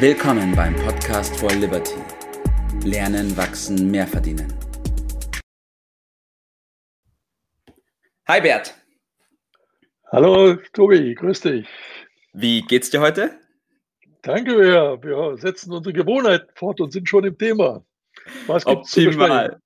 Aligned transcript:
Willkommen 0.00 0.54
beim 0.54 0.76
Podcast 0.76 1.36
for 1.40 1.50
Liberty. 1.50 1.96
Lernen, 2.84 3.36
wachsen, 3.36 3.90
mehr 3.90 4.06
verdienen. 4.06 4.46
Hi 8.28 8.40
Bert. 8.40 8.76
Hallo 10.12 10.54
Tobi, 10.72 11.16
grüß 11.16 11.40
dich. 11.40 11.66
Wie 12.32 12.62
geht's 12.62 12.90
dir 12.90 13.00
heute? 13.00 13.40
Danke, 14.22 14.56
wir, 14.56 15.02
wir 15.02 15.36
setzen 15.36 15.72
unsere 15.72 15.92
Gewohnheit 15.92 16.46
fort 16.54 16.80
und 16.80 16.92
sind 16.92 17.08
schon 17.08 17.24
im 17.24 17.36
Thema. 17.36 17.84
Was 18.46 18.64
gibt's 18.64 18.96
Optimal. 18.96 19.60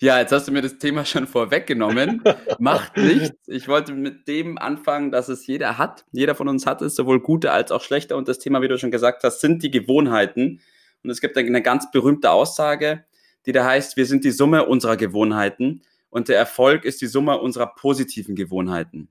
Ja, 0.00 0.18
jetzt 0.18 0.32
hast 0.32 0.48
du 0.48 0.52
mir 0.52 0.62
das 0.62 0.78
Thema 0.78 1.04
schon 1.04 1.26
vorweggenommen. 1.26 2.22
Macht 2.58 2.96
nichts. 2.96 3.36
Ich 3.46 3.68
wollte 3.68 3.92
mit 3.92 4.28
dem 4.28 4.58
anfangen, 4.58 5.10
dass 5.10 5.28
es 5.28 5.46
jeder 5.46 5.78
hat. 5.78 6.04
Jeder 6.12 6.34
von 6.34 6.48
uns 6.48 6.66
hat 6.66 6.82
es, 6.82 6.94
sowohl 6.94 7.20
gute 7.20 7.52
als 7.52 7.72
auch 7.72 7.80
schlechte. 7.80 8.16
Und 8.16 8.28
das 8.28 8.38
Thema, 8.38 8.60
wie 8.62 8.68
du 8.68 8.78
schon 8.78 8.90
gesagt 8.90 9.24
hast, 9.24 9.40
sind 9.40 9.62
die 9.62 9.70
Gewohnheiten. 9.70 10.60
Und 11.02 11.10
es 11.10 11.20
gibt 11.20 11.36
eine 11.36 11.62
ganz 11.62 11.90
berühmte 11.90 12.30
Aussage, 12.30 13.04
die 13.46 13.52
da 13.52 13.64
heißt, 13.64 13.96
wir 13.96 14.06
sind 14.06 14.24
die 14.24 14.30
Summe 14.30 14.64
unserer 14.66 14.96
Gewohnheiten 14.96 15.82
und 16.14 16.28
der 16.28 16.38
Erfolg 16.38 16.84
ist 16.84 17.02
die 17.02 17.06
Summe 17.06 17.38
unserer 17.40 17.74
positiven 17.74 18.36
Gewohnheiten. 18.36 19.08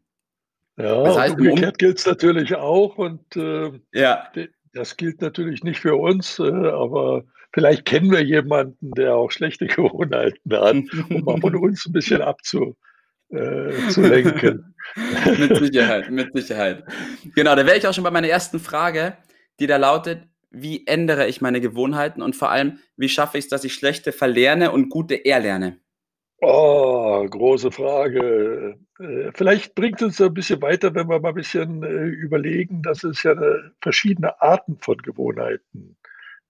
Ja, 0.77 1.03
das 1.03 1.17
heißt, 1.17 1.35
umgekehrt 1.35 1.77
gilt 1.77 1.99
es 1.99 2.05
natürlich 2.05 2.55
auch 2.55 2.97
und 2.97 3.35
äh, 3.35 3.71
ja. 3.91 4.31
Das 4.73 4.97
gilt 4.97 5.21
natürlich 5.21 5.63
nicht 5.63 5.79
für 5.79 5.95
uns, 5.95 6.39
äh, 6.39 6.43
aber 6.43 7.23
vielleicht 7.53 7.85
kennen 7.85 8.11
wir 8.11 8.23
jemanden, 8.23 8.91
der 8.91 9.15
auch 9.15 9.31
schlechte 9.31 9.67
Gewohnheiten 9.67 10.53
hat, 10.53 10.75
um 11.09 11.23
mal 11.23 11.39
von 11.39 11.55
uns 11.55 11.85
ein 11.85 11.93
bisschen 11.93 12.21
abzulenken. 12.21 12.75
Äh, 13.29 14.67
mit 15.39 15.57
Sicherheit, 15.57 16.11
mit 16.11 16.33
Sicherheit. 16.33 16.83
Genau, 17.35 17.55
da 17.55 17.65
wäre 17.65 17.77
ich 17.77 17.87
auch 17.87 17.93
schon 17.93 18.03
bei 18.03 18.11
meiner 18.11 18.27
ersten 18.27 18.59
Frage, 18.59 19.17
die 19.59 19.67
da 19.67 19.77
lautet, 19.77 20.27
wie 20.51 20.85
ändere 20.85 21.27
ich 21.27 21.41
meine 21.41 21.61
Gewohnheiten 21.61 22.21
und 22.21 22.35
vor 22.35 22.51
allem, 22.51 22.79
wie 22.95 23.09
schaffe 23.09 23.37
ich 23.37 23.45
es, 23.45 23.49
dass 23.49 23.63
ich 23.63 23.73
schlechte 23.73 24.11
verlerne 24.11 24.71
und 24.71 24.89
gute 24.89 25.25
erlerne? 25.25 25.79
Oh, 26.41 27.25
große 27.27 27.71
Frage. 27.71 28.77
Äh, 28.99 29.31
vielleicht 29.33 29.75
bringt 29.75 30.01
es 30.01 30.07
uns 30.07 30.21
ein 30.21 30.33
bisschen 30.33 30.61
weiter, 30.61 30.93
wenn 30.93 31.09
wir 31.09 31.19
mal 31.19 31.29
ein 31.29 31.35
bisschen 31.35 31.83
äh, 31.83 32.05
überlegen, 32.05 32.83
dass 32.83 33.03
es 33.03 33.23
ja 33.23 33.35
verschiedene 33.81 34.41
Arten 34.41 34.77
von 34.77 34.97
Gewohnheiten 34.97 35.97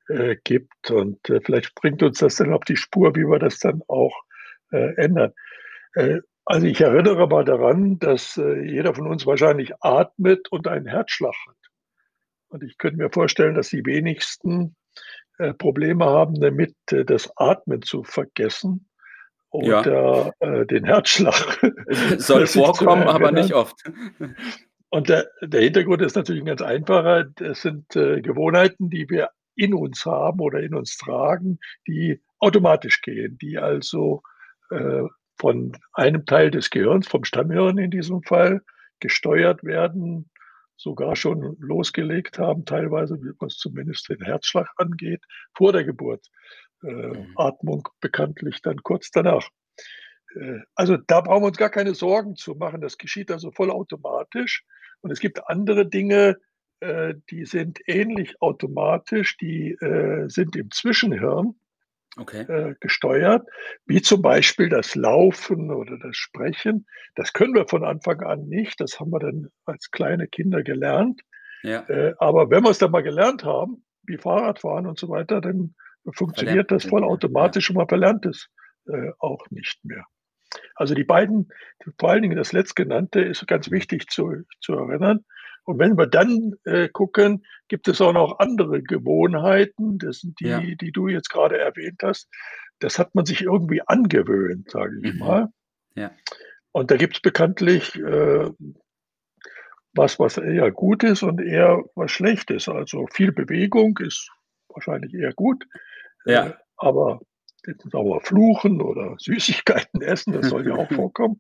äh, 0.10 0.36
gibt. 0.44 0.92
Und 0.92 1.30
äh, 1.30 1.40
vielleicht 1.42 1.76
bringt 1.76 2.04
uns 2.04 2.20
das 2.20 2.36
dann 2.36 2.54
auf 2.54 2.64
die 2.66 2.78
Spur, 2.78 3.16
wie 3.16 3.26
wir 3.26 3.40
das 3.40 3.60
dann 3.60 3.82
auch 3.88 4.14
äh, 4.72 4.96
ändern. 4.96 5.34
Äh, 5.96 6.20
also 6.46 6.68
ich 6.68 6.82
erinnere 6.82 7.28
mal 7.28 7.46
daran, 7.46 8.00
dass 8.00 8.38
äh, 8.38 8.62
jeder 8.64 8.94
von 8.94 9.08
uns 9.08 9.26
wahrscheinlich 9.26 9.72
atmet 9.80 10.52
und 10.52 10.68
einen 10.68 10.88
Herzschlag 10.88 11.36
hat. 11.48 11.56
Und 12.50 12.64
ich 12.64 12.78
könnte 12.78 12.98
mir 12.98 13.10
vorstellen, 13.10 13.56
dass 13.56 13.70
die 13.70 13.86
wenigsten 13.86 14.76
äh, 15.38 15.54
Probleme 15.54 16.06
haben 16.06 16.40
damit, 16.40 16.76
das 16.88 17.32
Atmen 17.38 17.82
zu 17.82 18.04
vergessen 18.04 18.90
oder 19.54 20.34
ja. 20.42 20.66
den 20.66 20.84
Herzschlag. 20.84 21.60
Soll 22.18 22.48
vorkommen, 22.48 23.08
aber 23.08 23.32
nicht 23.32 23.54
oft. 23.54 23.76
Und 24.90 25.10
der, 25.10 25.30
der, 25.42 25.62
Hintergrund 25.62 26.02
ist 26.02 26.16
natürlich 26.16 26.42
ein 26.42 26.48
ganz 26.48 26.62
einfacher. 26.62 27.26
Das 27.36 27.62
sind 27.62 27.96
äh, 27.96 28.22
Gewohnheiten, 28.22 28.90
die 28.90 29.10
wir 29.10 29.30
in 29.56 29.74
uns 29.74 30.06
haben 30.06 30.40
oder 30.40 30.60
in 30.60 30.74
uns 30.74 30.98
tragen, 30.98 31.60
die 31.88 32.22
automatisch 32.40 33.02
gehen, 33.02 33.38
die 33.40 33.58
also 33.58 34.24
äh, 34.72 35.04
von 35.38 35.78
einem 35.94 36.26
Teil 36.26 36.52
des 36.52 36.70
Gehirns, 36.70 37.08
vom 37.08 37.24
Stammhirn 37.24 37.78
in 37.78 37.92
diesem 37.92 38.24
Fall, 38.24 38.62
gesteuert 39.00 39.64
werden, 39.64 40.30
sogar 40.78 41.16
schon 41.16 41.58
losgelegt 41.60 42.40
haben, 42.40 42.66
teilweise, 42.66 43.20
was 43.40 43.58
zumindest 43.58 44.10
den 44.10 44.22
Herzschlag 44.22 44.68
angeht, 44.78 45.24
vor 45.56 45.74
der 45.74 45.84
Geburt. 45.84 46.28
Äh, 46.84 46.88
mhm. 46.88 47.34
Atmung 47.36 47.88
bekanntlich 48.02 48.62
dann 48.62 48.84
kurz 48.84 49.10
danach. 49.12 49.48
Äh, 50.36 50.60
also 50.76 50.98
da 50.98 51.22
brauchen 51.22 51.44
wir 51.44 51.48
uns 51.48 51.58
gar 51.58 51.70
keine 51.70 51.96
Sorgen 51.96 52.36
zu 52.36 52.56
machen. 52.56 52.82
Das 52.82 52.98
geschieht 52.98 53.32
also 53.32 53.52
vollautomatisch. 53.52 54.66
Und 55.02 55.12
es 55.12 55.20
gibt 55.20 55.48
andere 55.50 55.88
Dinge, 55.88 56.38
äh, 56.80 57.16
die 57.30 57.46
sind 57.46 57.80
ähnlich 57.88 58.42
automatisch, 58.42 59.38
die 59.38 59.72
äh, 59.72 60.28
sind 60.28 60.56
im 60.56 60.72
Zwischenhirn 60.72 61.56
okay. 62.18 62.42
äh, 62.42 62.76
gesteuert, 62.80 63.48
wie 63.86 64.02
zum 64.02 64.22
Beispiel 64.22 64.70
das 64.70 64.96
Laufen 64.96 65.72
oder 65.72 65.98
das 65.98 66.18
Sprechen. 66.18 66.86
Das 67.16 67.34
können 67.34 67.54
wir 67.54 67.68
von 67.68 67.84
Anfang 67.84 68.22
an 68.22 68.48
nicht, 68.48 68.82
das 68.82 69.00
haben 69.00 69.12
wir 69.12 69.20
dann 69.20 69.50
als 69.66 69.92
kleine 69.92 70.28
Kinder 70.28 70.64
gelernt. 70.64 71.22
Ja. 71.64 71.88
Äh, 71.88 72.14
aber 72.18 72.50
wenn 72.50 72.64
wir 72.64 72.72
es 72.72 72.80
dann 72.80 72.92
mal 72.92 73.04
gelernt 73.04 73.46
haben, 73.46 73.86
wie 74.04 74.18
Fahrradfahren 74.18 74.86
und 74.86 75.00
so 75.00 75.08
weiter, 75.08 75.40
dann 75.40 75.76
funktioniert 76.12 76.72
das 76.72 76.86
vollautomatisch 76.86 77.70
und 77.70 77.78
man 77.78 77.88
verlernt 77.88 78.26
es 78.26 78.50
äh, 78.88 79.12
auch 79.20 79.50
nicht 79.50 79.84
mehr. 79.84 80.06
Also 80.76 80.94
die 80.94 81.04
beiden, 81.04 81.50
vor 82.00 82.10
allen 82.10 82.22
Dingen 82.22 82.38
das 82.38 82.52
letztgenannte, 82.52 83.22
ist 83.22 83.48
ganz 83.48 83.72
wichtig 83.72 84.10
zu, 84.10 84.44
zu 84.62 84.74
erinnern. 84.74 85.26
Und 85.66 85.80
wenn 85.80 85.98
wir 85.98 86.08
dann 86.08 86.56
äh, 86.66 86.90
gucken, 86.90 87.46
gibt 87.70 87.88
es 87.88 88.02
auch 88.02 88.14
noch 88.14 88.40
andere 88.40 88.84
Gewohnheiten, 88.84 89.98
das 89.98 90.20
sind 90.20 90.40
die, 90.40 90.48
ja. 90.48 90.60
die 90.60 90.92
du 90.92 91.08
jetzt 91.08 91.30
gerade 91.30 91.58
erwähnt 91.58 92.02
hast. 92.04 92.30
Das 92.80 93.00
hat 93.00 93.16
man 93.16 93.26
sich 93.26 93.42
irgendwie 93.42 93.82
angewöhnt, 93.82 94.70
sage 94.70 95.00
ich 95.02 95.14
mhm. 95.14 95.20
mal. 95.20 95.48
Ja. 95.96 96.12
Und 96.72 96.92
da 96.92 96.98
gibt 96.98 97.16
es 97.16 97.22
bekanntlich 97.22 97.96
äh, 97.96 98.50
was, 99.94 100.20
was 100.20 100.38
eher 100.38 100.72
gut 100.72 101.04
ist 101.04 101.24
und 101.24 101.40
eher 101.40 101.84
was 101.96 102.12
schlecht 102.12 102.52
ist. 102.52 102.68
Also 102.68 103.08
viel 103.14 103.32
Bewegung 103.32 103.98
ist 104.00 104.30
wahrscheinlich 104.68 105.14
eher 105.14 105.34
gut. 105.34 105.66
Ja. 106.26 106.48
Äh, 106.48 106.54
aber 106.78 107.20
sauer 107.92 108.22
fluchen 108.22 108.82
oder 108.82 109.16
Süßigkeiten 109.20 110.02
essen, 110.02 110.34
das 110.34 110.50
soll 110.50 110.68
ja 110.68 110.76
auch 110.76 110.92
vorkommen, 110.92 111.40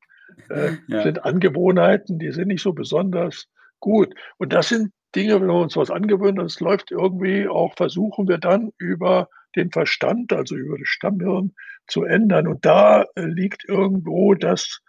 äh, 0.50 0.72
ja. 0.88 1.04
sind 1.04 1.24
Angewohnheiten, 1.24 2.20
die 2.20 2.32
sind 2.32 2.48
nicht 2.48 2.62
so 2.62 2.74
besonders 2.74 3.48
gut. 3.80 4.14
Und 4.38 4.54
das 4.54 4.70
sind 4.70 4.94
Dinge, 5.16 5.40
wenn 5.40 5.48
wir 5.48 5.54
uns 5.54 5.76
was 5.76 5.92
angewöhnen, 5.92 6.38
das 6.38 6.60
läuft 6.60 6.92
irgendwie 6.92 7.48
auch, 7.48 7.76
versuchen 7.76 8.28
wir 8.28 8.38
dann 8.38 8.72
über 8.78 9.30
den 9.56 9.72
Verstand, 9.72 10.34
also 10.34 10.56
über 10.56 10.78
das 10.80 10.88
Stammhirn 10.88 11.54
zu 11.88 12.04
ändern. 12.04 12.48
Und 12.48 12.66
da 12.66 13.04
äh, 13.16 13.26
liegt 13.26 13.66
irgendwo 13.68 14.34
das 14.34 14.82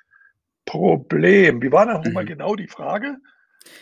Problem. 0.64 1.60
Wie 1.60 1.72
war 1.72 1.86
da 1.86 1.98
nochmal 1.98 2.24
mhm. 2.24 2.28
genau 2.28 2.56
die 2.56 2.68
Frage? 2.68 3.18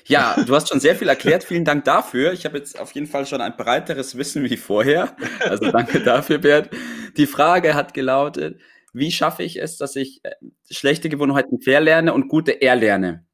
Ja, 0.04 0.36
du 0.46 0.54
hast 0.54 0.68
schon 0.68 0.80
sehr 0.80 0.94
viel 0.94 1.08
erklärt. 1.08 1.44
Vielen 1.44 1.64
Dank 1.64 1.84
dafür. 1.84 2.32
Ich 2.32 2.44
habe 2.44 2.58
jetzt 2.58 2.78
auf 2.78 2.92
jeden 2.92 3.06
Fall 3.06 3.26
schon 3.26 3.40
ein 3.40 3.56
breiteres 3.56 4.16
Wissen 4.16 4.44
wie 4.44 4.56
vorher. 4.56 5.16
Also 5.40 5.70
danke 5.70 6.00
dafür, 6.00 6.38
Bert. 6.38 6.70
Die 7.16 7.26
Frage 7.26 7.74
hat 7.74 7.94
gelautet, 7.94 8.60
wie 8.92 9.10
schaffe 9.10 9.42
ich 9.42 9.60
es, 9.60 9.76
dass 9.76 9.96
ich 9.96 10.20
äh, 10.24 10.32
schlechte 10.70 11.08
Gewohnheiten 11.08 11.60
verlerne 11.60 12.12
und 12.12 12.28
gute 12.28 12.60
erlerne? 12.60 13.24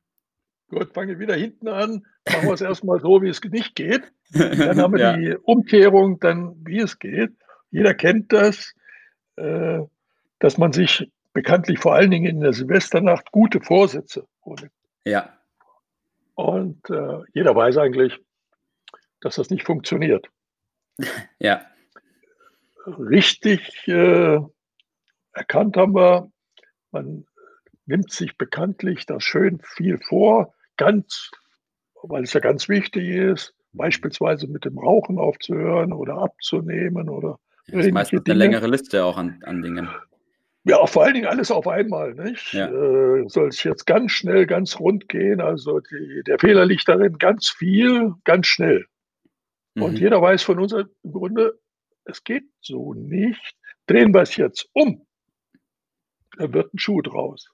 Gut, 0.69 0.93
fange 0.93 1.15
ich 1.15 1.19
wieder 1.19 1.35
hinten 1.35 1.69
an. 1.69 2.07
Machen 2.29 2.49
wir 2.49 2.55
es 2.55 2.61
erstmal 2.61 3.01
so, 3.01 3.23
wie 3.23 3.29
es 3.29 3.43
nicht 3.43 3.75
geht. 3.75 4.03
Dann 4.33 4.81
haben 4.81 4.93
wir 4.93 5.01
ja. 5.01 5.17
die 5.17 5.37
Umkehrung, 5.37 6.21
dann 6.21 6.57
wie 6.65 6.81
es 6.81 6.99
geht. 6.99 7.31
Jeder 7.71 7.95
kennt 7.95 8.33
das, 8.33 8.75
äh, 9.37 9.81
dass 10.39 10.59
man 10.59 10.73
sich 10.73 11.11
bekanntlich 11.33 11.79
vor 11.79 11.95
allen 11.95 12.11
Dingen 12.11 12.27
in 12.27 12.41
der 12.41 12.53
Silvesternacht 12.53 13.33
gute 13.33 13.61
Vorsätze 13.61 14.27
holt. 14.45 14.69
Ja. 15.05 15.38
Und 16.39 16.89
äh, 16.89 17.19
jeder 17.35 17.57
weiß 17.57 17.79
eigentlich, 17.79 18.17
dass 19.21 19.35
das 19.35 19.51
nicht 19.51 19.67
funktioniert. 19.67 20.29
Ja. 21.41 21.67
Richtig 22.87 23.87
äh, 23.87 24.39
erkannt 25.33 25.77
haben 25.77 25.95
wir, 25.95 26.31
man 26.91 27.27
nimmt 27.87 28.11
sich 28.11 28.39
bekanntlich 28.39 29.05
das 29.05 29.23
schön 29.25 29.61
viel 29.61 29.99
vor, 29.99 30.55
ganz, 30.77 31.31
weil 32.03 32.23
es 32.23 32.33
ja 32.33 32.41
ganz 32.41 32.69
wichtig 32.69 33.09
ist, 33.09 33.55
beispielsweise 33.73 34.47
mit 34.47 34.65
dem 34.65 34.79
Rauchen 34.79 35.19
aufzuhören 35.19 35.93
oder 35.93 36.19
abzunehmen 36.19 37.09
oder. 37.09 37.39
Ja, 37.67 37.77
das 37.77 37.87
ist 37.87 37.93
meistens 37.93 38.23
eine 38.27 38.39
längere 38.39 38.69
Liste 38.69 39.05
auch 39.05 39.19
an, 39.19 39.41
an 39.45 39.61
Dingen. 39.61 39.89
Ja, 40.69 40.87
vor 40.87 41.05
allen 41.05 41.15
Dingen 41.15 41.27
alles 41.27 41.51
auf 41.51 41.67
einmal. 41.67 42.13
Nicht? 42.15 42.53
Ja. 42.53 42.69
Äh, 42.69 43.27
soll 43.29 43.49
es 43.49 43.65
jetzt 43.65 43.87
ganz 43.87 44.13
schnell, 44.13 44.47
ganz 44.47 44.79
rund 44.79 45.09
gehen. 45.09 45.41
Also 45.41 45.81
die, 45.81 46.23
der 46.27 46.39
Fehler 46.39 46.67
liegt 46.67 46.87
darin, 46.89 47.17
ganz 47.17 47.49
viel, 47.49 48.13
ganz 48.25 48.47
schnell. 48.47 48.85
Mhm. 49.75 49.83
Und 49.83 49.99
jeder 49.99 50.21
weiß 50.21 50.43
von 50.43 50.61
uns 50.61 50.75
im 50.75 50.87
Grunde, 51.11 51.59
es 52.05 52.23
geht 52.23 52.45
so 52.61 52.93
nicht. 52.93 53.55
Drehen 53.87 54.13
wir 54.13 54.21
es 54.21 54.37
jetzt 54.37 54.69
um, 54.75 55.07
da 56.37 56.53
wird 56.53 56.75
ein 56.75 56.79
Schuh 56.79 57.01
draus. 57.01 57.49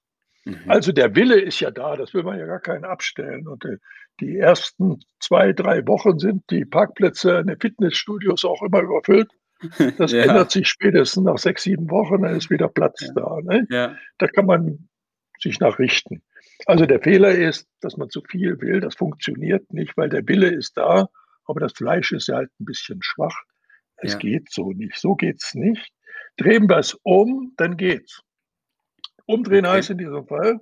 Mhm. 0.45 0.65
Also 0.67 0.91
der 0.91 1.15
Wille 1.15 1.41
ist 1.41 1.61
ja 1.61 1.71
da, 1.71 1.97
das 1.97 2.15
will 2.15 2.25
man 2.25 2.39
ja 2.39 2.47
gar 2.47 2.61
keinen 2.61 2.85
abstellen. 2.85 3.47
Und 3.47 3.65
äh, 3.65 3.79
die 4.19 4.39
ersten 4.39 4.99
zwei, 5.21 5.53
drei 5.53 5.87
Wochen 5.87 6.19
sind 6.19 6.51
die 6.51 6.65
Parkplätze 6.65 7.39
in 7.39 7.47
den 7.47 7.61
Fitnessstudios 7.61 8.45
auch 8.45 8.63
immer 8.63 8.81
überfüllt. 8.81 9.31
Das 9.99 10.13
ja. 10.13 10.23
ändert 10.23 10.51
sich 10.51 10.69
spätestens 10.69 11.25
nach 11.25 11.39
sechs, 11.39 11.63
sieben 11.63 11.91
Wochen, 11.91 12.23
dann 12.23 12.37
ist 12.37 12.51
wieder 12.51 12.69
Platz 12.69 13.01
ja. 13.01 13.13
da. 13.15 13.39
Ne? 13.43 13.67
Ja. 13.71 13.97
Da 14.19 14.27
kann 14.29 14.47
man 14.47 14.89
sich 15.41 15.61
nachrichten. 15.61 16.23
Also 16.67 16.87
der 16.87 17.01
Fehler 17.01 17.33
ist, 17.33 17.69
dass 17.81 17.97
man 17.97 18.11
zu 18.11 18.23
viel 18.23 18.61
will. 18.61 18.81
Das 18.81 18.95
funktioniert 18.95 19.73
nicht, 19.73 19.97
weil 19.97 20.09
der 20.09 20.27
Wille 20.29 20.49
ist 20.49 20.77
da, 20.77 21.09
aber 21.45 21.61
das 21.61 21.73
Fleisch 21.73 22.13
ist 22.13 22.29
ja 22.29 22.37
halt 22.37 22.51
ein 22.61 22.65
bisschen 22.65 23.03
schwach. 23.03 23.37
Es 23.97 24.19
geht 24.19 24.51
so 24.51 24.73
nicht. 24.73 24.97
So 24.97 25.15
geht's 25.15 25.55
nicht. 25.55 25.93
Drehen 26.37 26.69
wir 26.69 26.79
es 26.79 26.95
um, 27.03 27.55
dann 27.57 27.77
geht's. 27.77 28.23
Umdrehen 29.27 29.65
okay. 29.65 29.77
heißt 29.77 29.91
in 29.91 29.99
diesem 29.99 30.27
Fall 30.27 30.61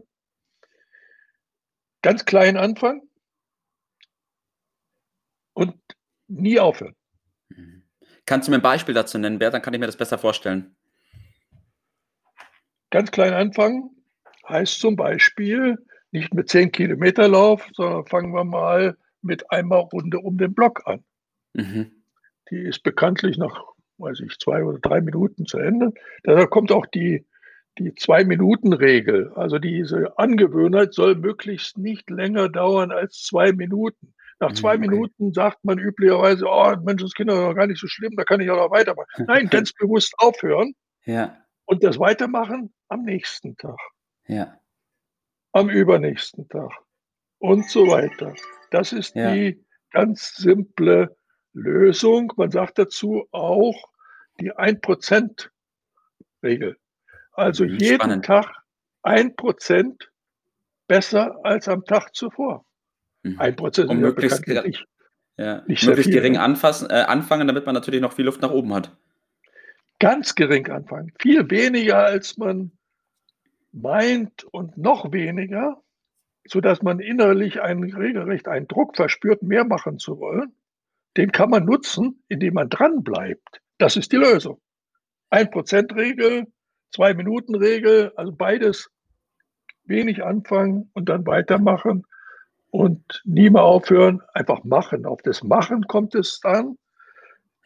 ganz 2.02 2.24
klein 2.24 2.56
anfangen 2.56 3.08
und 5.54 5.74
nie 6.28 6.58
aufhören. 6.60 6.96
Kannst 8.26 8.46
du 8.46 8.52
mir 8.52 8.58
ein 8.58 8.62
Beispiel 8.62 8.94
dazu 8.94 9.18
nennen, 9.18 9.38
Bert? 9.38 9.54
Dann 9.54 9.62
kann 9.62 9.74
ich 9.74 9.80
mir 9.80 9.86
das 9.86 9.96
besser 9.96 10.18
vorstellen. 10.18 10.74
Ganz 12.90 13.10
klein 13.10 13.32
anfangen 13.32 13.90
heißt 14.48 14.80
zum 14.80 14.96
Beispiel 14.96 15.78
nicht 16.10 16.34
mit 16.34 16.48
10 16.48 16.72
Kilometer 16.72 17.28
Lauf, 17.28 17.66
sondern 17.72 18.06
fangen 18.06 18.34
wir 18.34 18.44
mal 18.44 18.96
mit 19.22 19.50
einmal 19.50 19.80
Runde 19.80 20.18
um 20.18 20.36
den 20.36 20.54
Block 20.54 20.86
an. 20.86 21.02
Mhm. 21.54 21.90
Die 22.50 22.58
ist 22.58 22.82
bekanntlich 22.82 23.38
nach, 23.38 23.64
weiß 23.98 24.20
ich, 24.20 24.38
zwei 24.38 24.62
oder 24.62 24.78
drei 24.78 25.00
Minuten 25.00 25.46
zu 25.46 25.58
Ende. 25.58 25.92
Da 26.22 26.46
kommt 26.46 26.70
auch 26.70 26.86
die, 26.86 27.24
die 27.78 27.94
Zwei-Minuten-Regel. 27.94 29.32
Also 29.34 29.58
diese 29.58 30.18
Angewöhnheit 30.18 30.92
soll 30.92 31.14
möglichst 31.14 31.78
nicht 31.78 32.10
länger 32.10 32.48
dauern 32.48 32.90
als 32.90 33.22
zwei 33.22 33.52
Minuten. 33.52 34.12
Nach 34.42 34.50
mhm, 34.50 34.56
zwei 34.56 34.74
okay. 34.74 34.88
Minuten 34.88 35.32
sagt 35.32 35.64
man 35.64 35.78
üblicherweise, 35.78 36.44
oh, 36.48 36.74
Menschenskinder 36.82 37.34
ist 37.34 37.42
doch 37.42 37.54
gar 37.54 37.68
nicht 37.68 37.80
so 37.80 37.86
schlimm, 37.86 38.16
da 38.16 38.24
kann 38.24 38.40
ich 38.40 38.50
auch 38.50 38.56
noch 38.56 38.72
weitermachen. 38.72 39.06
Nein, 39.28 39.48
ganz 39.48 39.72
bewusst 39.72 40.14
aufhören. 40.18 40.74
Ja. 41.04 41.38
Und 41.64 41.84
das 41.84 42.00
Weitermachen 42.00 42.74
am 42.88 43.04
nächsten 43.04 43.56
Tag. 43.56 43.78
Ja. 44.26 44.58
Am 45.52 45.70
übernächsten 45.70 46.48
Tag. 46.48 46.72
Und 47.38 47.70
so 47.70 47.86
weiter. 47.86 48.34
Das 48.72 48.92
ist 48.92 49.14
ja. 49.14 49.32
die 49.32 49.64
ganz 49.92 50.34
simple 50.34 51.16
Lösung. 51.52 52.32
Man 52.36 52.50
sagt 52.50 52.80
dazu 52.80 53.28
auch 53.30 53.92
die 54.40 54.52
1%-Regel. 54.52 56.76
Also 57.30 57.62
mhm, 57.62 57.76
jeden 57.76 57.94
Spannend. 57.94 58.24
Tag 58.24 58.52
1% 59.04 60.08
besser 60.88 61.38
als 61.44 61.68
am 61.68 61.84
Tag 61.84 62.16
zuvor. 62.16 62.66
Mhm. 63.22 63.38
Ein 63.38 63.56
Prozent 63.56 63.88
um 63.88 64.00
möglichst, 64.00 64.46
ja 64.46 64.62
nicht, 64.62 64.86
ja, 65.36 65.62
nicht 65.66 65.86
möglichst 65.86 66.12
gering 66.12 66.34
ne? 66.34 66.40
anfassen, 66.40 66.90
äh, 66.90 67.04
anfangen, 67.06 67.46
damit 67.46 67.66
man 67.66 67.74
natürlich 67.74 68.00
noch 68.00 68.12
viel 68.12 68.24
Luft 68.24 68.42
nach 68.42 68.50
oben 68.50 68.74
hat. 68.74 68.96
Ganz 69.98 70.34
gering 70.34 70.68
anfangen. 70.68 71.12
Viel 71.20 71.48
weniger, 71.50 71.98
als 71.98 72.36
man 72.36 72.72
meint 73.70 74.44
und 74.44 74.76
noch 74.76 75.12
weniger, 75.12 75.80
sodass 76.44 76.82
man 76.82 76.98
innerlich 76.98 77.62
einen 77.62 77.94
regelrecht 77.94 78.48
einen 78.48 78.66
Druck 78.66 78.96
verspürt, 78.96 79.42
mehr 79.42 79.64
machen 79.64 79.98
zu 79.98 80.18
wollen. 80.18 80.52
Den 81.16 81.30
kann 81.30 81.50
man 81.50 81.64
nutzen, 81.64 82.22
indem 82.28 82.54
man 82.54 82.68
dran 82.68 83.04
bleibt. 83.04 83.60
Das 83.78 83.96
ist 83.96 84.12
die 84.12 84.16
Lösung. 84.16 84.60
Ein 85.30 85.50
Prozent 85.50 85.94
Regel, 85.94 86.46
zwei 86.90 87.14
Minuten 87.14 87.54
Regel, 87.54 88.12
also 88.16 88.32
beides 88.32 88.90
wenig 89.84 90.24
anfangen 90.24 90.90
und 90.94 91.08
dann 91.08 91.26
weitermachen 91.26 92.04
und 92.72 93.20
nie 93.26 93.50
mehr 93.50 93.62
aufhören, 93.62 94.22
einfach 94.32 94.64
machen. 94.64 95.04
Auf 95.04 95.20
das 95.22 95.44
Machen 95.44 95.86
kommt 95.86 96.14
es 96.14 96.40
dann. 96.40 96.78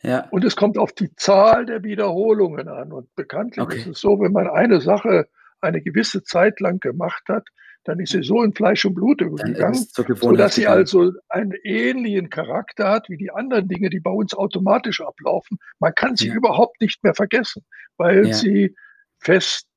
Ja. 0.02 0.26
Und 0.30 0.44
es 0.44 0.56
kommt 0.56 0.76
auf 0.78 0.92
die 0.92 1.14
Zahl 1.14 1.64
der 1.64 1.84
Wiederholungen 1.84 2.68
an. 2.68 2.92
Und 2.92 3.14
bekanntlich 3.14 3.64
okay. 3.64 3.78
ist 3.78 3.86
es 3.86 4.00
so, 4.00 4.20
wenn 4.20 4.32
man 4.32 4.48
eine 4.48 4.80
Sache 4.80 5.28
eine 5.60 5.80
gewisse 5.80 6.24
Zeit 6.24 6.58
lang 6.58 6.80
gemacht 6.80 7.22
hat, 7.28 7.46
dann 7.84 8.00
ist 8.00 8.10
sie 8.10 8.24
so 8.24 8.42
in 8.42 8.52
Fleisch 8.52 8.84
und 8.84 8.94
Blut 8.94 9.20
übergegangen, 9.20 9.86
sodass 10.16 10.56
sie 10.56 10.66
also 10.66 11.12
einen 11.28 11.52
ähnlichen 11.62 12.28
Charakter 12.28 12.90
hat 12.90 13.08
wie 13.08 13.16
die 13.16 13.30
anderen 13.30 13.68
Dinge, 13.68 13.90
die 13.90 14.00
bei 14.00 14.10
uns 14.10 14.34
automatisch 14.34 15.00
ablaufen. 15.00 15.58
Man 15.78 15.94
kann 15.94 16.16
sie 16.16 16.28
ja. 16.28 16.34
überhaupt 16.34 16.80
nicht 16.80 17.04
mehr 17.04 17.14
vergessen, 17.14 17.64
weil 17.96 18.26
ja. 18.26 18.34
sie 18.34 18.74
fest 19.20 19.68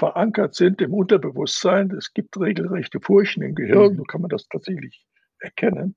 verankert 0.00 0.54
sind 0.54 0.80
im 0.80 0.94
Unterbewusstsein. 0.94 1.90
Es 1.90 2.14
gibt 2.14 2.40
regelrechte 2.40 3.00
Furchen 3.00 3.42
im 3.42 3.54
Gehirn, 3.54 3.92
mhm. 3.92 3.96
so 3.98 4.02
kann 4.04 4.22
man 4.22 4.30
das 4.30 4.48
tatsächlich 4.48 5.06
erkennen. 5.40 5.94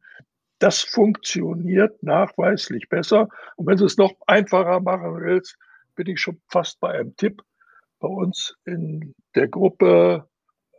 Das 0.60 0.82
funktioniert 0.82 2.04
nachweislich 2.04 2.90
besser. 2.90 3.30
Und 3.56 3.68
wenn 3.68 3.78
du 3.78 3.86
es 3.86 3.98
noch 3.98 4.14
einfacher 4.28 4.82
machen 4.82 5.22
willst, 5.22 5.58
bin 5.96 6.08
ich 6.08 6.20
schon 6.20 6.42
fast 6.50 6.82
bei 6.82 6.90
einem 6.90 7.16
Tipp. 7.16 7.42
Bei 8.00 8.10
uns 8.10 8.58
in 8.66 9.16
der 9.36 9.48
Gruppe 9.48 10.28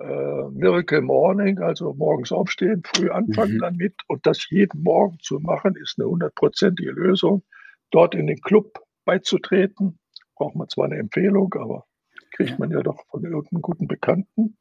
äh, 0.01 0.43
Miracle 0.51 1.01
Morning, 1.01 1.61
also 1.61 1.95
morgens 1.95 2.31
aufstehen, 2.31 2.83
früh 2.85 3.09
anfangen 3.09 3.55
mhm. 3.55 3.61
damit 3.61 3.95
und 4.07 4.27
das 4.27 4.51
jeden 4.51 4.83
Morgen 4.83 5.19
zu 5.21 5.41
machen, 5.41 5.77
ist 5.77 5.99
eine 5.99 6.09
hundertprozentige 6.09 6.91
Lösung. 6.91 7.43
Dort 7.91 8.15
in 8.15 8.27
den 8.27 8.43
Club 8.43 8.81
beizutreten, 9.07 9.99
braucht 10.35 10.57
man 10.57 10.69
zwar 10.69 10.87
eine 10.87 10.99
Empfehlung, 10.99 11.55
aber 11.55 11.87
kriegt 12.35 12.59
man 12.59 12.71
ja 12.71 12.83
doch 12.83 13.05
von 13.11 13.25
irgendeinem 13.25 13.63
guten 13.63 13.89
Bekannten. 13.89 14.59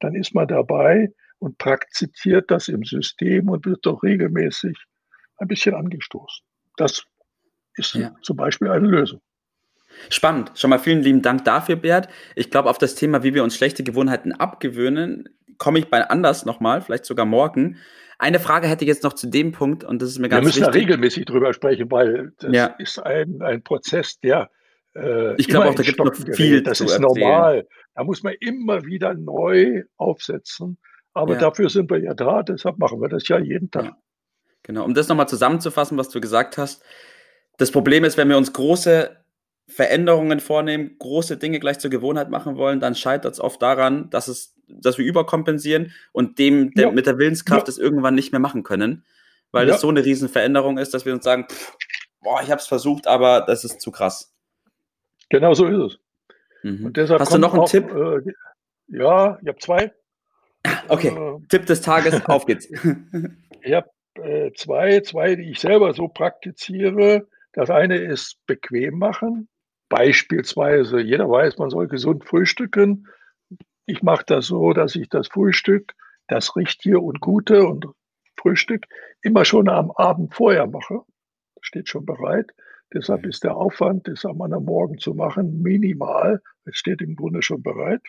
Dann 0.00 0.14
ist 0.14 0.34
man 0.34 0.48
dabei 0.48 1.12
und 1.38 1.58
praktiziert 1.58 2.50
das 2.50 2.68
im 2.68 2.84
System 2.84 3.48
und 3.48 3.66
wird 3.66 3.84
doch 3.84 4.02
regelmäßig 4.02 4.76
ein 5.38 5.48
bisschen 5.48 5.74
angestoßen. 5.74 6.44
Das 6.76 7.04
ist 7.74 7.94
ja. 7.94 8.14
zum 8.22 8.36
Beispiel 8.36 8.70
eine 8.70 8.86
Lösung. 8.86 9.20
Spannend. 10.10 10.52
Schon 10.54 10.70
mal 10.70 10.78
vielen 10.78 11.02
lieben 11.02 11.22
Dank 11.22 11.44
dafür, 11.44 11.76
Bert. 11.76 12.08
Ich 12.34 12.50
glaube, 12.50 12.68
auf 12.68 12.78
das 12.78 12.94
Thema, 12.94 13.22
wie 13.22 13.34
wir 13.34 13.42
uns 13.42 13.56
schlechte 13.56 13.82
Gewohnheiten 13.82 14.32
abgewöhnen, 14.32 15.28
komme 15.58 15.78
ich 15.78 15.88
bei 15.88 16.08
anders 16.08 16.44
nochmal, 16.44 16.82
vielleicht 16.82 17.06
sogar 17.06 17.24
morgen. 17.24 17.78
Eine 18.18 18.40
Frage 18.40 18.68
hätte 18.68 18.84
ich 18.84 18.88
jetzt 18.88 19.04
noch 19.04 19.12
zu 19.12 19.26
dem 19.26 19.52
Punkt 19.52 19.84
und 19.84 20.00
das 20.00 20.10
ist 20.10 20.18
mir 20.18 20.28
ganz 20.28 20.46
wichtig. 20.46 20.62
Wir 20.62 20.64
müssen 20.64 20.74
wichtig. 20.74 20.86
da 20.86 20.92
regelmäßig 20.92 21.24
drüber 21.26 21.52
sprechen, 21.52 21.90
weil 21.90 22.32
das 22.38 22.54
ja. 22.54 22.66
ist 22.78 22.98
ein, 22.98 23.40
ein 23.42 23.62
Prozess, 23.62 24.18
der 24.20 24.50
äh, 24.96 25.34
ich 25.36 25.48
glaube 25.48 25.68
auch, 25.68 25.74
da 25.74 25.82
gibt 25.82 26.00
es 26.00 26.04
noch 26.04 26.34
viel 26.34 26.62
Das 26.62 26.80
ist 26.80 26.92
erzählen. 26.92 27.02
normal. 27.02 27.68
Da 27.94 28.04
muss 28.04 28.22
man 28.22 28.34
immer 28.40 28.84
wieder 28.84 29.14
neu 29.14 29.84
aufsetzen. 29.96 30.78
Aber 31.14 31.34
ja. 31.34 31.40
dafür 31.40 31.70
sind 31.70 31.90
wir 31.90 31.98
ja 31.98 32.14
da, 32.14 32.42
deshalb 32.42 32.78
machen 32.78 33.00
wir 33.00 33.08
das 33.08 33.26
ja 33.28 33.38
jeden 33.38 33.70
Tag. 33.70 33.84
Ja. 33.84 33.96
Genau, 34.62 34.84
um 34.84 34.94
das 34.94 35.08
nochmal 35.08 35.28
zusammenzufassen, 35.28 35.96
was 35.96 36.08
du 36.08 36.20
gesagt 36.20 36.58
hast. 36.58 36.82
Das 37.56 37.70
Problem 37.70 38.04
ist, 38.04 38.16
wenn 38.16 38.28
wir 38.28 38.36
uns 38.36 38.52
große 38.52 39.16
Veränderungen 39.68 40.40
vornehmen, 40.40 40.96
große 40.98 41.38
Dinge 41.38 41.58
gleich 41.58 41.78
zur 41.78 41.90
Gewohnheit 41.90 42.30
machen 42.30 42.56
wollen, 42.56 42.80
dann 42.80 42.94
scheitert 42.94 43.32
es 43.32 43.40
oft 43.40 43.62
daran, 43.62 44.10
dass, 44.10 44.28
es, 44.28 44.54
dass 44.68 44.98
wir 44.98 45.04
überkompensieren 45.04 45.92
und 46.12 46.38
dem 46.38 46.72
ja. 46.76 46.90
mit 46.90 47.06
der 47.06 47.18
Willenskraft 47.18 47.68
es 47.68 47.78
irgendwann 47.78 48.14
nicht 48.14 48.32
mehr 48.32 48.40
machen 48.40 48.62
können, 48.62 49.04
weil 49.52 49.68
es 49.70 49.80
so 49.80 49.88
eine 49.88 50.04
Riesenveränderung 50.04 50.78
ist, 50.78 50.94
dass 50.94 51.04
wir 51.06 51.14
uns 51.14 51.24
sagen, 51.24 51.46
pff, 51.50 51.76
boah, 52.20 52.42
ich 52.42 52.50
habe 52.50 52.60
es 52.60 52.66
versucht, 52.66 53.06
aber 53.06 53.40
das 53.40 53.64
ist 53.64 53.80
zu 53.80 53.90
krass. 53.90 54.35
Genau 55.28 55.54
so 55.54 55.66
ist 55.66 55.94
es. 55.94 55.98
Mhm. 56.62 56.92
Hast 56.96 57.32
du 57.32 57.38
noch 57.38 57.52
einen 57.52 57.62
auch, 57.62 57.70
Tipp? 57.70 57.90
Äh, 57.90 58.32
ja, 58.88 59.38
ich 59.42 59.48
habe 59.48 59.58
zwei. 59.58 59.92
Okay, 60.88 61.08
äh, 61.08 61.40
Tipp 61.48 61.66
des 61.66 61.80
Tages, 61.80 62.24
auf 62.26 62.46
geht's. 62.46 62.68
ich 63.62 63.72
habe 63.72 63.90
äh, 64.14 64.52
zwei, 64.54 65.00
zwei, 65.00 65.36
die 65.36 65.50
ich 65.50 65.60
selber 65.60 65.94
so 65.94 66.08
praktiziere. 66.08 67.28
Das 67.52 67.70
eine 67.70 67.96
ist 67.96 68.38
bequem 68.46 68.98
machen. 68.98 69.48
Beispielsweise, 69.88 71.00
jeder 71.00 71.30
weiß, 71.30 71.58
man 71.58 71.70
soll 71.70 71.86
gesund 71.88 72.24
frühstücken. 72.24 73.06
Ich 73.86 74.02
mache 74.02 74.24
das 74.26 74.46
so, 74.46 74.72
dass 74.72 74.96
ich 74.96 75.08
das 75.08 75.28
Frühstück, 75.28 75.92
das 76.26 76.56
Richtige 76.56 76.98
und 76.98 77.20
Gute 77.20 77.64
und 77.64 77.86
Frühstück 78.36 78.86
immer 79.22 79.44
schon 79.44 79.68
am 79.68 79.92
Abend 79.92 80.34
vorher 80.34 80.66
mache. 80.66 81.02
Steht 81.60 81.88
schon 81.88 82.04
bereit. 82.04 82.52
Deshalb 82.92 83.26
ist 83.26 83.44
der 83.44 83.56
Aufwand, 83.56 84.08
das 84.08 84.24
am 84.24 84.40
anderen 84.40 84.64
Morgen 84.64 84.98
zu 84.98 85.14
machen, 85.14 85.60
minimal. 85.60 86.40
Es 86.64 86.76
steht 86.76 87.00
im 87.00 87.16
Grunde 87.16 87.42
schon 87.42 87.62
bereit. 87.62 88.02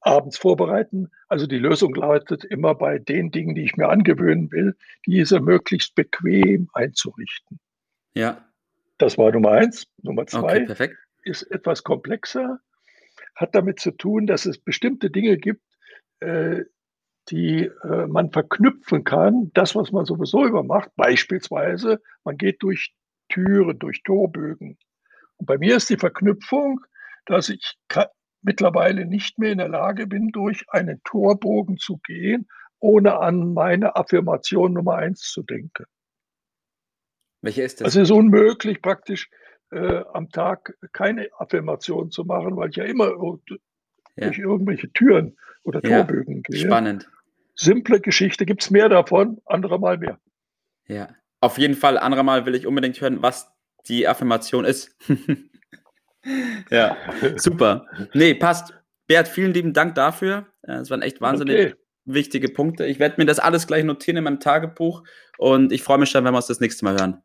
Abends 0.00 0.38
vorbereiten. 0.38 1.10
Also 1.28 1.46
die 1.46 1.58
Lösung 1.58 1.94
lautet 1.94 2.44
immer 2.44 2.74
bei 2.74 2.98
den 2.98 3.30
Dingen, 3.30 3.54
die 3.54 3.64
ich 3.64 3.76
mir 3.76 3.88
angewöhnen 3.88 4.52
will, 4.52 4.76
diese 5.04 5.40
möglichst 5.40 5.94
bequem 5.94 6.68
einzurichten. 6.72 7.58
Ja. 8.14 8.44
Das 8.98 9.18
war 9.18 9.32
Nummer 9.32 9.50
eins. 9.50 9.86
Nummer 10.02 10.26
zwei 10.26 10.62
okay, 10.70 10.94
ist 11.24 11.42
etwas 11.42 11.82
komplexer, 11.82 12.60
hat 13.34 13.54
damit 13.54 13.80
zu 13.80 13.90
tun, 13.90 14.26
dass 14.26 14.46
es 14.46 14.58
bestimmte 14.58 15.10
Dinge 15.10 15.36
gibt, 15.36 15.62
äh, 16.20 16.62
die 17.28 17.64
äh, 17.82 18.06
man 18.06 18.30
verknüpfen 18.30 19.04
kann, 19.04 19.50
das, 19.52 19.74
was 19.74 19.90
man 19.92 20.06
sowieso 20.06 20.46
immer 20.46 20.62
macht. 20.62 20.90
Beispielsweise, 20.96 22.00
man 22.24 22.36
geht 22.38 22.62
durch 22.62 22.94
Türen, 23.28 23.78
durch 23.78 24.02
Torbögen. 24.04 24.78
Und 25.36 25.46
bei 25.46 25.58
mir 25.58 25.76
ist 25.76 25.90
die 25.90 25.96
Verknüpfung, 25.96 26.80
dass 27.26 27.48
ich 27.48 27.76
mittlerweile 28.42 29.06
nicht 29.06 29.38
mehr 29.38 29.52
in 29.52 29.58
der 29.58 29.68
Lage 29.68 30.06
bin, 30.06 30.28
durch 30.28 30.64
einen 30.68 31.00
Torbogen 31.04 31.78
zu 31.78 31.98
gehen, 31.98 32.48
ohne 32.78 33.18
an 33.18 33.52
meine 33.52 33.96
Affirmation 33.96 34.72
Nummer 34.72 34.96
eins 34.96 35.20
zu 35.20 35.42
denken. 35.42 35.84
Welche 37.42 37.62
ist 37.62 37.80
das? 37.80 37.88
Es 37.88 37.96
ist 37.96 38.10
unmöglich, 38.10 38.80
praktisch 38.80 39.28
äh, 39.70 40.02
am 40.12 40.30
Tag 40.30 40.76
keine 40.92 41.28
Affirmation 41.38 42.10
zu 42.10 42.24
machen, 42.24 42.56
weil 42.56 42.70
ich 42.70 42.76
ja 42.76 42.84
immer 42.84 43.08
ja. 43.08 44.26
durch 44.26 44.38
irgendwelche 44.38 44.92
Türen 44.92 45.36
oder 45.62 45.82
Torbögen 45.82 46.36
ja. 46.36 46.40
gehe. 46.42 46.60
Spannend. 46.60 47.10
Simple 47.54 48.00
Geschichte, 48.00 48.46
gibt 48.46 48.62
es 48.62 48.70
mehr 48.70 48.88
davon, 48.88 49.40
andere 49.46 49.80
mal 49.80 49.98
mehr. 49.98 50.20
Ja. 50.86 51.08
Auf 51.40 51.58
jeden 51.58 51.74
Fall, 51.74 51.98
anderer 51.98 52.22
Mal 52.22 52.46
will 52.46 52.54
ich 52.54 52.66
unbedingt 52.66 53.00
hören, 53.00 53.22
was 53.22 53.52
die 53.86 54.08
Affirmation 54.08 54.64
ist. 54.64 54.96
ja, 56.70 56.96
super. 57.36 57.86
Nee, 58.14 58.34
passt. 58.34 58.74
Bert, 59.06 59.28
vielen 59.28 59.54
lieben 59.54 59.72
Dank 59.72 59.94
dafür. 59.94 60.46
Es 60.62 60.90
waren 60.90 61.02
echt 61.02 61.20
wahnsinnig 61.20 61.72
okay. 61.72 61.74
wichtige 62.04 62.48
Punkte. 62.48 62.86
Ich 62.86 62.98
werde 62.98 63.16
mir 63.18 63.26
das 63.26 63.38
alles 63.38 63.66
gleich 63.66 63.84
notieren 63.84 64.16
in 64.16 64.24
meinem 64.24 64.40
Tagebuch 64.40 65.04
und 65.38 65.72
ich 65.72 65.82
freue 65.82 65.98
mich 65.98 66.10
schon, 66.10 66.24
wenn 66.24 66.32
wir 66.32 66.38
uns 66.38 66.48
das 66.48 66.60
nächste 66.60 66.84
Mal 66.84 66.98
hören. 66.98 67.22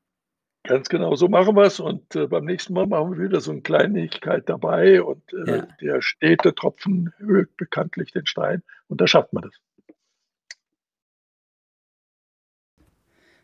Ganz 0.64 0.90
genau, 0.90 1.16
so 1.16 1.28
machen 1.28 1.56
wir 1.56 1.64
es. 1.64 1.80
Und 1.80 2.16
äh, 2.16 2.28
beim 2.28 2.46
nächsten 2.46 2.74
Mal 2.74 2.86
machen 2.86 3.18
wir 3.18 3.26
wieder 3.26 3.42
so 3.42 3.52
eine 3.52 3.62
Kleinigkeit 3.62 4.48
dabei. 4.48 5.02
Und 5.02 5.24
äh, 5.34 5.58
ja. 5.58 5.68
der 5.82 6.02
stete 6.02 6.54
Tropfen 6.54 7.12
höhlt 7.18 7.56
bekanntlich 7.58 8.12
den 8.12 8.28
Stein. 8.28 8.62
Und 8.88 9.02
da 9.02 9.08
schafft 9.08 9.34
man 9.34 9.44
das. 9.44 9.54